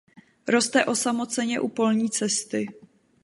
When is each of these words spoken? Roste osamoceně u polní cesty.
Roste 0.47 0.85
osamoceně 0.85 1.59
u 1.59 1.67
polní 1.67 2.09
cesty. 2.09 2.67